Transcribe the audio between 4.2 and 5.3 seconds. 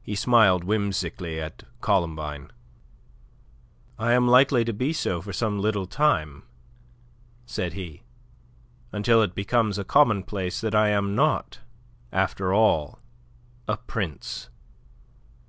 likely to be so